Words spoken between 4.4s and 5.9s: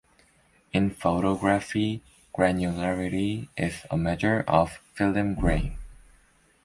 of film grain.